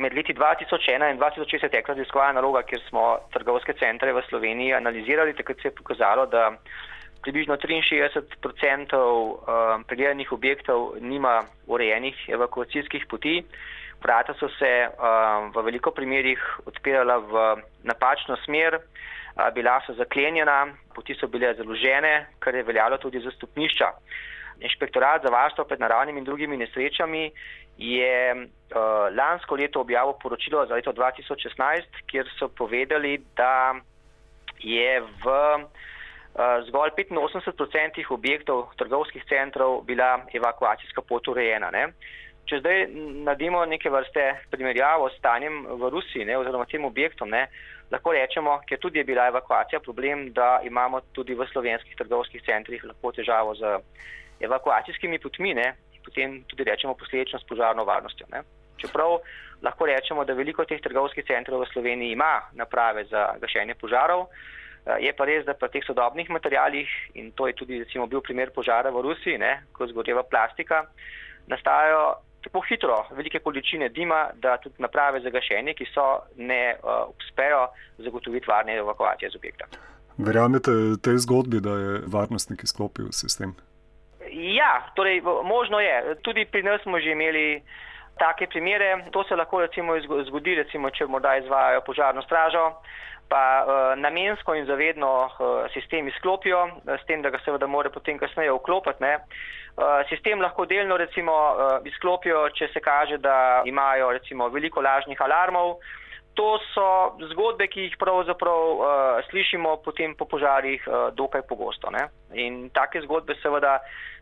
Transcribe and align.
med 0.00 0.14
leti 0.16 0.34
2001 0.34 1.10
in 1.12 1.18
2006 1.18 1.62
je 1.62 1.68
tekla 1.68 1.94
raziskovalna 1.94 2.40
naloga, 2.40 2.62
kjer 2.62 2.80
smo 2.88 3.18
trgovske 3.34 3.74
centre 3.78 4.12
v 4.16 4.22
Sloveniji 4.28 4.74
analizirali, 4.74 5.36
takrat 5.36 5.60
se 5.60 5.68
je 5.68 5.76
pokazalo, 5.76 6.26
da 6.26 6.50
približno 7.22 7.56
63% 7.56 8.96
um, 8.96 9.84
pregledanih 9.84 10.32
objektov 10.32 10.94
nima 11.00 11.42
urejenih 11.66 12.28
evakuacijskih 12.28 13.06
poti. 13.10 13.42
Vrata 14.00 14.34
so 14.40 14.48
se 14.56 14.88
um, 14.88 15.52
v 15.52 15.64
veliko 15.68 15.92
primerjih 15.92 16.40
odpirala 16.66 17.18
v 17.18 17.44
napačno 17.84 18.36
smer, 18.44 18.78
bila 19.54 19.80
so 19.86 19.94
zaklenjena, 19.94 20.66
poti 20.94 21.14
so 21.14 21.28
bile 21.28 21.54
založene, 21.54 22.26
kar 22.38 22.54
je 22.54 22.62
veljalo 22.62 22.98
tudi 22.98 23.20
za 23.20 23.30
stopnišča. 23.30 23.90
Inšpektorat 24.60 25.22
za 25.22 25.30
varstvo 25.32 25.64
pred 25.64 25.80
naravnimi 25.80 26.18
in 26.20 26.24
drugimi 26.24 26.56
nesrečami 26.56 27.30
je 27.78 28.34
uh, 28.34 29.08
lansko 29.16 29.56
leto 29.56 29.80
objavil 29.80 30.12
poročilo 30.22 30.66
za 30.66 30.74
leto 30.74 30.92
2016, 30.92 32.02
kjer 32.06 32.28
so 32.38 32.48
povedali, 32.48 33.18
da 33.36 33.74
je 34.58 35.00
v 35.00 35.24
uh, 35.24 35.64
zgolj 36.68 36.90
85% 37.08 38.04
objektov 38.10 38.68
trgovskih 38.76 39.24
centrov 39.28 39.80
bila 39.84 40.26
evakuacijska 40.34 41.02
pot 41.02 41.28
urejena. 41.28 41.70
Ne? 41.70 41.86
Če 42.50 42.58
zdaj 42.58 42.80
naredimo 43.22 43.60
neke 43.70 43.90
vrste 43.94 44.24
primerjavo 44.50 45.06
s 45.06 45.20
stanjem 45.20 45.60
v 45.78 45.90
Rusiji 45.94 46.24
ne, 46.26 46.34
oziroma 46.34 46.64
tem 46.66 46.82
objektom, 46.82 47.30
ne, 47.30 47.44
lahko 47.92 48.10
rečemo, 48.10 48.56
ker 48.66 48.80
tudi 48.82 48.98
je 48.98 49.04
bila 49.06 49.28
evakuacija 49.30 49.78
problem, 49.84 50.32
da 50.34 50.58
imamo 50.66 50.98
tudi 51.14 51.36
v 51.38 51.46
slovenskih 51.46 51.94
trgovskih 52.00 52.42
centrih 52.42 52.82
lahko 52.88 53.12
težavo 53.14 53.54
z 53.54 53.76
evakuacijskimi 54.42 55.20
potmi, 55.22 55.54
ne, 55.54 55.68
potem 56.02 56.40
tudi 56.50 56.66
rečemo 56.66 56.96
posledično 56.98 57.38
s 57.38 57.46
požarno 57.46 57.84
varnostjo. 57.86 58.26
Ne. 58.34 58.42
Čeprav 58.82 59.20
lahko 59.62 59.86
rečemo, 59.86 60.24
da 60.26 60.34
veliko 60.34 60.66
teh 60.66 60.82
trgovskih 60.82 61.28
centrov 61.28 61.62
v 61.62 61.68
Sloveniji 61.70 62.16
ima 62.16 62.32
naprave 62.58 63.04
za 63.12 63.28
gašenje 63.38 63.76
požarov, 63.78 64.26
je 64.98 65.12
pa 65.14 65.28
res, 65.28 65.44
da 65.46 65.54
pri 65.54 65.68
teh 65.70 65.86
sodobnih 65.86 66.32
materijalih, 66.34 66.90
in 67.14 67.30
to 67.38 67.46
je 67.46 67.54
tudi 67.54 67.78
recimo 67.78 68.08
bil 68.10 68.24
primer 68.26 68.50
požara 68.50 68.90
v 68.90 69.04
Rusiji, 69.06 69.38
ne, 69.38 69.60
ko 69.76 69.86
zgoreva 69.86 70.26
plastika, 70.26 70.82
nastajajo 71.46 72.29
tako 72.42 72.60
hitro 72.68 73.06
velike 73.10 73.38
količine 73.38 73.88
dima, 73.88 74.28
da 74.34 74.56
tudi 74.56 74.74
naprave 74.78 75.20
za 75.20 75.30
gašenje, 75.30 75.74
ki 75.74 75.86
so, 75.94 76.06
ne 76.36 76.74
uh, 76.82 77.14
uspejo 77.18 77.66
zagotoviti 77.98 78.46
varne 78.48 78.76
evakuacije 78.76 79.30
z 79.30 79.36
objekta. 79.36 79.64
Verjamete 80.18 80.70
tej 81.02 81.18
zgodbi, 81.24 81.60
da 81.60 81.70
je 81.70 82.00
varnostnik 82.06 82.62
izklopil 82.64 83.12
sistem? 83.12 83.54
Ja, 84.32 84.92
torej 84.94 85.22
možno 85.44 85.80
je. 85.80 86.16
Tudi 86.22 86.44
pri 86.44 86.62
nas 86.62 86.82
smo 86.82 87.00
že 87.00 87.10
imeli 87.12 87.62
take 88.20 88.46
primere. 88.52 89.04
To 89.10 89.24
se 89.24 89.36
lahko 89.36 89.60
recimo 89.64 89.96
zgodi, 90.28 90.54
recimo, 90.60 90.90
če 90.90 91.08
morda 91.08 91.36
izvajajo 91.40 91.84
požarno 91.86 92.22
stražo, 92.22 92.64
pa 93.30 93.42
uh, 93.62 93.72
namensko 93.98 94.54
in 94.58 94.66
zavedno 94.66 95.10
uh, 95.24 95.64
sistem 95.74 96.08
izklopijo, 96.10 96.66
s 96.86 97.06
tem, 97.06 97.22
da 97.22 97.30
ga 97.30 97.40
seveda 97.44 97.66
more 97.66 97.92
potem 97.94 98.18
kasneje 98.18 98.52
vklopiti. 98.58 99.02
Ne. 99.04 99.16
Uh, 99.78 100.02
sistem 100.10 100.42
lahko 100.42 100.66
delno 100.66 100.98
recimo 101.00 101.32
uh, 101.32 101.86
izklopijo, 101.86 102.48
če 102.58 102.68
se 102.74 102.82
kaže, 102.84 103.18
da 103.22 103.62
imajo 103.64 104.12
recimo 104.18 104.50
veliko 104.52 104.82
lažnih 104.82 105.20
alarmov. 105.22 105.78
To 106.40 106.56
so 106.72 106.84
zgodbe, 107.34 107.66
ki 107.68 107.82
jih 107.84 107.96
pravzaprav 108.00 108.62
uh, 108.72 109.18
slišimo 109.28 109.74
potem 109.84 110.14
po 110.16 110.24
požarih 110.24 110.86
uh, 110.88 111.10
dokaj 111.12 111.42
pogosto. 111.44 111.90
Ne? 111.92 112.06
In 112.32 112.70
take 112.72 113.02
zgodbe 113.04 113.36
seveda, 113.42 113.74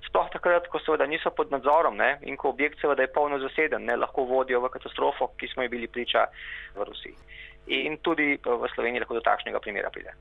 sploh 0.09 0.27
takrat, 0.33 0.67
ko 0.73 0.81
seveda 0.83 1.07
niso 1.07 1.31
pod 1.31 1.55
nadzorom 1.55 1.95
ne? 2.01 2.17
in 2.27 2.35
ko 2.35 2.51
objekt 2.51 2.83
seveda 2.83 3.07
je 3.07 3.13
polno 3.15 3.39
zaseden, 3.39 3.87
ne? 3.87 3.95
lahko 4.03 4.27
vodijo 4.27 4.59
v 4.65 4.73
katastrofo, 4.75 5.31
ki 5.39 5.53
smo 5.53 5.63
ji 5.63 5.71
bili 5.77 5.87
priča 5.87 6.27
v 6.75 6.89
Rusiji. 6.91 7.15
In 7.79 8.01
tudi 8.03 8.35
v 8.43 8.73
Sloveniji 8.75 9.05
lahko 9.05 9.21
do 9.21 9.23
takšnega 9.23 9.63
primera 9.63 9.95
pride. 9.95 10.19